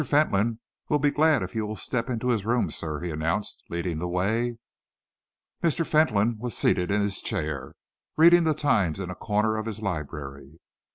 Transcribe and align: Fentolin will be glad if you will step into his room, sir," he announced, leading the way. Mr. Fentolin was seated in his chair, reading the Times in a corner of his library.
Fentolin 0.03 0.59
will 0.89 0.97
be 0.97 1.11
glad 1.11 1.43
if 1.43 1.53
you 1.53 1.63
will 1.63 1.75
step 1.75 2.09
into 2.09 2.29
his 2.29 2.43
room, 2.43 2.71
sir," 2.71 3.01
he 3.01 3.11
announced, 3.11 3.61
leading 3.69 3.99
the 3.99 4.07
way. 4.07 4.57
Mr. 5.61 5.85
Fentolin 5.85 6.39
was 6.39 6.57
seated 6.57 6.89
in 6.89 7.01
his 7.01 7.21
chair, 7.21 7.75
reading 8.17 8.43
the 8.43 8.55
Times 8.55 8.99
in 8.99 9.11
a 9.11 9.15
corner 9.15 9.57
of 9.57 9.67
his 9.67 9.79
library. 9.79 10.59